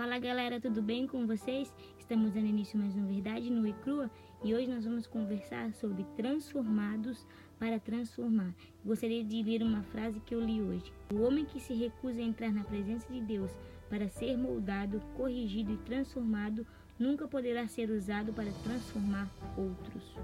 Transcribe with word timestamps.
Fala 0.00 0.18
galera, 0.18 0.58
tudo 0.58 0.80
bem 0.80 1.06
com 1.06 1.26
vocês? 1.26 1.70
Estamos 1.98 2.32
dando 2.32 2.46
início 2.46 2.78
mais 2.78 2.96
uma 2.96 3.06
Verdade 3.06 3.50
no 3.50 3.68
e 3.68 3.72
Crua 3.74 4.10
e 4.42 4.54
hoje 4.54 4.66
nós 4.66 4.86
vamos 4.86 5.06
conversar 5.06 5.74
sobre 5.74 6.04
transformados 6.16 7.26
para 7.58 7.78
transformar. 7.78 8.54
Gostaria 8.82 9.22
de 9.22 9.42
ler 9.42 9.62
uma 9.62 9.82
frase 9.82 10.18
que 10.20 10.34
eu 10.34 10.40
li 10.40 10.62
hoje. 10.62 10.90
O 11.12 11.20
homem 11.20 11.44
que 11.44 11.60
se 11.60 11.74
recusa 11.74 12.18
a 12.18 12.24
entrar 12.24 12.50
na 12.50 12.64
presença 12.64 13.12
de 13.12 13.20
Deus 13.20 13.50
para 13.90 14.08
ser 14.08 14.38
moldado, 14.38 15.02
corrigido 15.18 15.74
e 15.74 15.76
transformado 15.76 16.66
nunca 16.98 17.28
poderá 17.28 17.68
ser 17.68 17.90
usado 17.90 18.32
para 18.32 18.50
transformar 18.64 19.30
outros. 19.54 20.16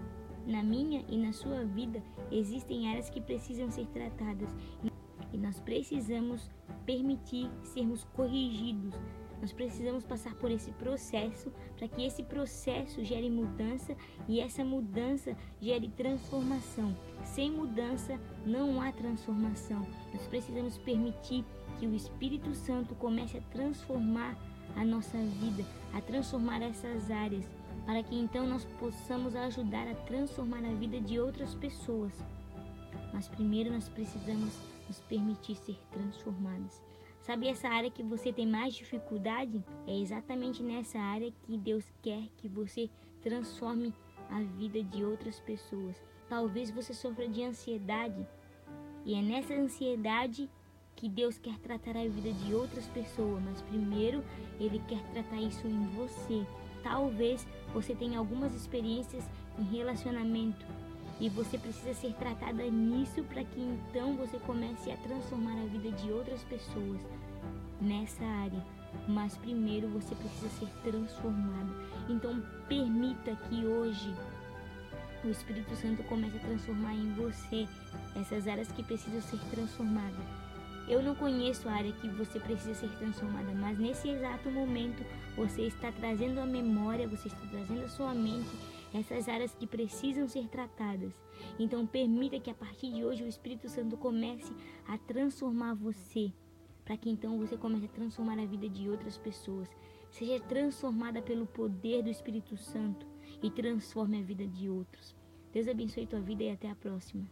Na 0.46 0.62
minha 0.62 1.04
e 1.06 1.18
na 1.18 1.34
sua 1.34 1.66
vida 1.66 2.02
existem 2.32 2.88
áreas 2.88 3.10
que 3.10 3.20
precisam 3.20 3.70
ser 3.70 3.84
tratadas 3.88 4.48
e 5.34 5.36
nós 5.36 5.60
precisamos 5.60 6.50
permitir 6.86 7.50
sermos 7.62 8.04
corrigidos 8.14 8.94
nós 9.40 9.52
precisamos 9.52 10.04
passar 10.04 10.34
por 10.34 10.50
esse 10.50 10.70
processo 10.72 11.52
para 11.76 11.88
que 11.88 12.04
esse 12.04 12.22
processo 12.22 13.04
gere 13.04 13.30
mudança 13.30 13.96
e 14.26 14.40
essa 14.40 14.64
mudança 14.64 15.36
gere 15.60 15.88
transformação. 15.88 16.96
Sem 17.24 17.50
mudança 17.50 18.18
não 18.44 18.80
há 18.80 18.92
transformação. 18.92 19.86
Nós 20.12 20.26
precisamos 20.26 20.78
permitir 20.78 21.44
que 21.78 21.86
o 21.86 21.94
Espírito 21.94 22.54
Santo 22.54 22.94
comece 22.94 23.38
a 23.38 23.42
transformar 23.52 24.36
a 24.74 24.84
nossa 24.84 25.18
vida, 25.18 25.64
a 25.92 26.00
transformar 26.00 26.62
essas 26.62 27.10
áreas, 27.10 27.44
para 27.84 28.02
que 28.02 28.16
então 28.16 28.46
nós 28.46 28.64
possamos 28.78 29.36
ajudar 29.36 29.86
a 29.88 29.94
transformar 29.94 30.64
a 30.64 30.74
vida 30.74 31.00
de 31.00 31.20
outras 31.20 31.54
pessoas. 31.54 32.12
Mas 33.12 33.28
primeiro 33.28 33.72
nós 33.72 33.88
precisamos 33.88 34.58
nos 34.86 35.00
permitir 35.00 35.56
ser 35.56 35.78
transformados. 35.90 36.80
Sabe 37.26 37.48
essa 37.48 37.68
área 37.68 37.90
que 37.90 38.04
você 38.04 38.32
tem 38.32 38.46
mais 38.46 38.72
dificuldade? 38.72 39.60
É 39.84 39.98
exatamente 39.98 40.62
nessa 40.62 40.96
área 40.96 41.32
que 41.42 41.58
Deus 41.58 41.84
quer 42.00 42.22
que 42.36 42.46
você 42.46 42.88
transforme 43.20 43.92
a 44.30 44.40
vida 44.42 44.80
de 44.80 45.04
outras 45.04 45.40
pessoas. 45.40 46.00
Talvez 46.28 46.70
você 46.70 46.94
sofra 46.94 47.28
de 47.28 47.42
ansiedade 47.42 48.24
e 49.04 49.14
é 49.14 49.20
nessa 49.20 49.54
ansiedade 49.54 50.48
que 50.94 51.08
Deus 51.08 51.36
quer 51.36 51.58
tratar 51.58 51.96
a 51.96 52.06
vida 52.06 52.32
de 52.32 52.54
outras 52.54 52.86
pessoas, 52.86 53.42
mas 53.42 53.60
primeiro 53.60 54.22
Ele 54.60 54.80
quer 54.86 55.02
tratar 55.12 55.40
isso 55.40 55.66
em 55.66 55.84
você. 55.96 56.46
Talvez 56.80 57.44
você 57.74 57.92
tenha 57.92 58.20
algumas 58.20 58.54
experiências 58.54 59.28
em 59.58 59.64
relacionamento 59.64 60.64
e 61.18 61.28
você 61.28 61.58
precisa 61.58 61.94
ser 61.94 62.12
tratada 62.14 62.62
nisso 62.70 63.22
para 63.24 63.42
que 63.42 63.60
então 63.60 64.16
você 64.16 64.38
comece 64.38 64.92
a 64.92 64.96
transformar 64.98 65.60
a 65.60 65.66
vida 65.66 65.90
de 65.90 66.12
outras 66.12 66.44
pessoas 66.44 67.00
nessa 67.80 68.24
área. 68.24 68.64
Mas 69.06 69.36
primeiro 69.36 69.88
você 69.88 70.14
precisa 70.14 70.48
ser 70.50 70.68
transformado. 70.82 71.74
Então 72.08 72.42
permita 72.68 73.36
que 73.48 73.64
hoje 73.66 74.14
o 75.24 75.28
Espírito 75.28 75.74
Santo 75.76 76.02
comece 76.04 76.36
a 76.36 76.40
transformar 76.40 76.94
em 76.94 77.12
você 77.14 77.68
essas 78.14 78.46
áreas 78.46 78.70
que 78.72 78.82
precisam 78.82 79.20
ser 79.20 79.38
transformadas. 79.50 80.24
Eu 80.88 81.02
não 81.02 81.16
conheço 81.16 81.68
a 81.68 81.72
área 81.72 81.92
que 81.92 82.08
você 82.10 82.38
precisa 82.38 82.74
ser 82.74 82.88
transformada, 82.98 83.52
mas 83.54 83.76
nesse 83.76 84.08
exato 84.08 84.48
momento 84.50 85.04
você 85.36 85.62
está 85.62 85.90
trazendo 85.90 86.38
a 86.38 86.46
memória, 86.46 87.08
você 87.08 87.26
está 87.26 87.44
trazendo 87.50 87.84
a 87.84 87.88
sua 87.88 88.14
mente 88.14 88.50
essas 88.94 89.28
áreas 89.28 89.52
que 89.52 89.66
precisam 89.66 90.28
ser 90.28 90.46
tratadas. 90.46 91.12
Então 91.58 91.86
permita 91.86 92.38
que 92.38 92.50
a 92.50 92.54
partir 92.54 92.92
de 92.92 93.04
hoje 93.04 93.24
o 93.24 93.28
Espírito 93.28 93.68
Santo 93.68 93.96
comece 93.96 94.52
a 94.86 94.96
transformar 94.96 95.74
você, 95.74 96.32
para 96.86 96.96
que 96.96 97.10
então 97.10 97.36
você 97.36 97.56
comece 97.56 97.86
a 97.86 97.88
transformar 97.88 98.38
a 98.38 98.46
vida 98.46 98.68
de 98.68 98.88
outras 98.88 99.18
pessoas. 99.18 99.68
Seja 100.08 100.40
transformada 100.40 101.20
pelo 101.20 101.44
poder 101.44 102.04
do 102.04 102.08
Espírito 102.08 102.56
Santo 102.56 103.04
e 103.42 103.50
transforme 103.50 104.20
a 104.20 104.22
vida 104.22 104.46
de 104.46 104.70
outros. 104.70 105.14
Deus 105.52 105.66
abençoe 105.66 106.06
tua 106.06 106.20
vida 106.20 106.44
e 106.44 106.50
até 106.50 106.70
a 106.70 106.76
próxima. 106.76 107.28